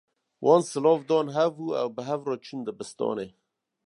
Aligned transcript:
Wan 0.45 0.61
silav 0.69 0.99
dan 1.09 1.27
hev 1.35 1.53
û 1.65 1.67
ew 1.81 1.85
bi 1.95 2.03
hev 2.09 2.21
re 2.31 2.37
çûn 2.45 2.59
dibistanê. 2.67 3.27